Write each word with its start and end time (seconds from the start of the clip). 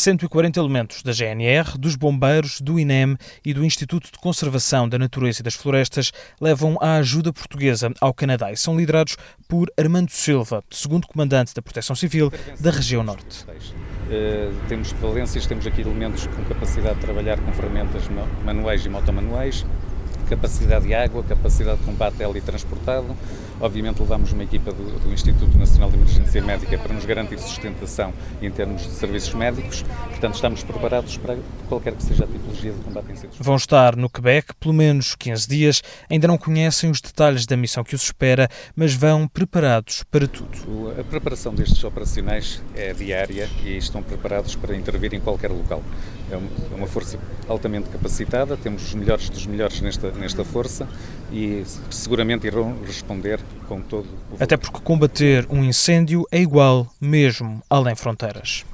140 0.00 0.58
elementos 0.58 1.02
da 1.02 1.12
GNR, 1.12 1.76
dos 1.76 1.94
bombeiros, 1.94 2.58
do 2.58 2.80
INEM 2.80 3.18
e 3.44 3.52
do 3.52 3.62
Instituto 3.62 4.10
de 4.10 4.18
Conservação 4.18 4.88
da 4.88 4.98
Natureza 4.98 5.40
e 5.40 5.42
das 5.42 5.54
Florestas 5.54 6.10
levam 6.40 6.78
a 6.80 6.96
ajuda 6.96 7.34
portuguesa 7.34 7.92
ao 8.00 8.14
Canadá 8.14 8.50
e 8.50 8.56
são 8.56 8.78
liderados 8.78 9.18
por 9.46 9.70
Armando 9.78 10.10
Silva, 10.10 10.64
segundo 10.70 11.06
comandante 11.06 11.54
da 11.54 11.60
Proteção 11.60 11.94
Civil 11.94 12.32
da 12.58 12.70
região 12.70 13.02
norte. 13.02 13.44
Uh, 13.44 14.54
temos 14.68 14.90
valências, 14.92 15.46
temos 15.46 15.66
aqui 15.66 15.82
elementos 15.82 16.26
com 16.28 16.44
capacidade 16.44 16.94
de 16.94 17.02
trabalhar 17.02 17.38
com 17.38 17.52
ferramentas 17.52 18.04
manuais 18.42 18.86
e 18.86 18.88
motomanuais, 18.88 19.66
capacidade 20.30 20.86
de 20.86 20.94
água, 20.94 21.24
capacidade 21.24 21.80
de 21.80 21.84
combate 21.84 22.14
teletransportado. 22.14 23.16
Obviamente 23.60 24.00
levamos 24.00 24.32
uma 24.32 24.44
equipa 24.44 24.72
do, 24.72 25.00
do, 25.00 25.12
Instituto 25.12 25.58
Nacional 25.58 25.90
de 25.90 25.96
Emergência 25.96 26.40
Médica 26.40 26.78
para 26.78 26.94
nos 26.94 27.04
garantir 27.04 27.38
sustentação 27.38 28.14
em 28.40 28.50
termos 28.50 28.82
de 28.82 28.90
serviços 28.90 29.34
médicos. 29.34 29.82
Portanto, 30.08 30.34
estamos 30.34 30.62
preparados 30.62 31.18
para 31.18 31.36
qualquer 31.68 31.94
que 31.94 32.02
seja 32.02 32.24
a 32.24 32.26
tipologia 32.26 32.72
de 32.72 32.78
combate 32.78 33.10
a 33.10 33.12
incêndios. 33.12 33.38
Vão 33.38 33.56
estar 33.56 33.96
no 33.96 34.08
Quebec 34.08 34.54
pelo 34.58 34.72
menos 34.72 35.14
15 35.14 35.48
dias. 35.48 35.82
Ainda 36.08 36.26
não 36.26 36.38
conhecem 36.38 36.90
os 36.90 37.00
detalhes 37.00 37.44
da 37.44 37.56
missão 37.56 37.84
que 37.84 37.94
os 37.94 38.02
espera, 38.02 38.48
mas 38.74 38.94
vão 38.94 39.28
preparados 39.28 40.04
para 40.04 40.26
tudo. 40.26 40.94
A 40.98 41.04
preparação 41.04 41.52
destes 41.52 41.82
operacionais 41.84 42.62
é 42.74 42.94
diária 42.94 43.48
e 43.64 43.76
estão 43.76 44.02
preparados 44.02 44.54
para 44.54 44.74
intervir 44.76 45.12
em 45.12 45.20
qualquer 45.20 45.50
local. 45.50 45.82
É 46.30 46.36
uma 46.74 46.84
é 46.84 46.86
força 46.86 47.18
altamente 47.48 47.88
capacitada, 47.88 48.56
temos 48.56 48.84
os 48.84 48.94
melhores 48.94 49.28
dos 49.28 49.46
melhores 49.46 49.80
nesta, 49.80 50.10
nesta 50.12 50.44
força 50.44 50.88
e 51.32 51.64
seguramente 51.90 52.46
irão 52.46 52.76
responder 52.86 53.40
com 53.68 53.80
todo 53.80 54.06
o 54.32 54.42
Até 54.42 54.56
porque 54.56 54.80
combater 54.80 55.46
um 55.50 55.64
incêndio 55.64 56.26
é 56.30 56.40
igual 56.40 56.86
mesmo 57.00 57.62
além 57.68 57.94
fronteiras. 57.94 58.64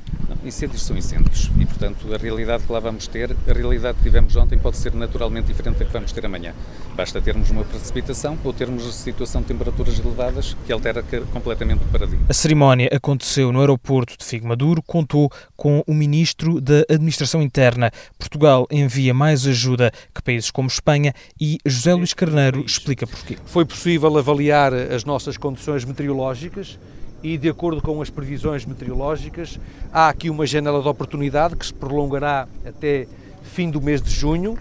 Incêndios 0.46 0.82
são 0.82 0.96
incêndios 0.96 1.50
e, 1.58 1.66
portanto, 1.66 2.14
a 2.14 2.16
realidade 2.16 2.62
que 2.62 2.72
lá 2.72 2.78
vamos 2.78 3.08
ter, 3.08 3.34
a 3.48 3.52
realidade 3.52 3.98
que 3.98 4.04
tivemos 4.04 4.36
ontem 4.36 4.56
pode 4.56 4.76
ser 4.76 4.94
naturalmente 4.94 5.46
diferente 5.46 5.78
da 5.78 5.84
que 5.84 5.92
vamos 5.92 6.12
ter 6.12 6.24
amanhã. 6.24 6.54
Basta 6.94 7.20
termos 7.20 7.50
uma 7.50 7.64
precipitação 7.64 8.38
ou 8.44 8.52
termos 8.52 8.86
a 8.86 8.92
situação 8.92 9.42
de 9.42 9.48
temperaturas 9.48 9.98
elevadas 9.98 10.56
que 10.64 10.72
altera 10.72 11.04
completamente 11.32 11.82
o 11.82 11.88
paradigma. 11.88 12.26
A 12.28 12.32
cerimónia 12.32 12.88
aconteceu 12.92 13.50
no 13.50 13.58
aeroporto 13.58 14.16
de 14.16 14.24
Figo 14.24 14.46
Maduro, 14.46 14.80
contou 14.82 15.28
com 15.56 15.82
o 15.84 15.92
ministro 15.92 16.60
da 16.60 16.84
Administração 16.88 17.42
Interna. 17.42 17.90
Portugal 18.16 18.68
envia 18.70 19.12
mais 19.12 19.48
ajuda 19.48 19.90
que 20.14 20.22
países 20.22 20.52
como 20.52 20.68
Espanha 20.68 21.12
e 21.40 21.58
José 21.66 21.92
Luís 21.92 22.14
Carneiro 22.14 22.64
explica 22.64 23.04
porquê. 23.04 23.36
Foi 23.46 23.64
possível 23.64 24.16
avaliar 24.16 24.72
as 24.72 25.04
nossas 25.04 25.36
condições 25.36 25.84
meteorológicas 25.84 26.78
e, 27.22 27.36
de 27.36 27.48
acordo 27.48 27.80
com 27.82 28.00
as 28.00 28.10
previsões 28.10 28.64
meteorológicas, 28.64 29.58
há 29.92 30.08
aqui 30.08 30.30
uma 30.30 30.46
janela 30.46 30.82
de 30.82 30.88
oportunidade 30.88 31.56
que 31.56 31.66
se 31.66 31.74
prolongará 31.74 32.46
até 32.64 33.06
fim 33.42 33.70
do 33.70 33.80
mês 33.80 34.02
de 34.02 34.10
junho. 34.10 34.58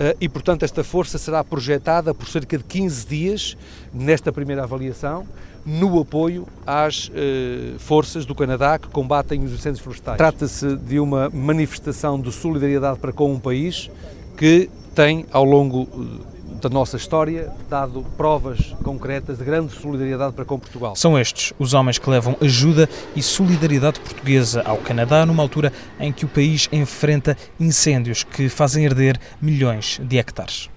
Eh, 0.00 0.16
e, 0.20 0.28
portanto, 0.28 0.62
esta 0.62 0.84
força 0.84 1.18
será 1.18 1.42
projetada 1.42 2.14
por 2.14 2.28
cerca 2.28 2.56
de 2.56 2.64
15 2.64 3.06
dias, 3.06 3.56
nesta 3.92 4.32
primeira 4.32 4.62
avaliação, 4.62 5.26
no 5.66 6.00
apoio 6.00 6.46
às 6.66 7.10
eh, 7.14 7.74
forças 7.78 8.24
do 8.24 8.34
Canadá 8.34 8.78
que 8.78 8.88
combatem 8.88 9.44
os 9.44 9.52
incêndios 9.52 9.80
florestais. 9.80 10.16
Trata-se 10.16 10.76
de 10.76 10.98
uma 10.98 11.28
manifestação 11.30 12.20
de 12.20 12.32
solidariedade 12.32 12.98
para 12.98 13.12
com 13.12 13.32
um 13.32 13.38
país 13.38 13.90
que 14.36 14.70
tem, 14.94 15.26
ao 15.30 15.44
longo 15.44 15.88
eh, 15.92 16.37
da 16.60 16.68
nossa 16.68 16.96
história, 16.96 17.52
dado 17.68 18.04
provas 18.16 18.74
concretas 18.82 19.38
de 19.38 19.44
grande 19.44 19.72
solidariedade 19.72 20.34
para 20.34 20.44
com 20.44 20.58
Portugal. 20.58 20.96
São 20.96 21.18
estes 21.18 21.52
os 21.58 21.74
homens 21.74 21.98
que 21.98 22.10
levam 22.10 22.36
ajuda 22.40 22.88
e 23.14 23.22
solidariedade 23.22 24.00
portuguesa 24.00 24.62
ao 24.64 24.78
Canadá 24.78 25.24
numa 25.24 25.42
altura 25.42 25.72
em 26.00 26.12
que 26.12 26.24
o 26.24 26.28
país 26.28 26.68
enfrenta 26.72 27.36
incêndios 27.58 28.24
que 28.24 28.48
fazem 28.48 28.86
arder 28.86 29.18
milhões 29.40 30.00
de 30.02 30.18
hectares. 30.18 30.68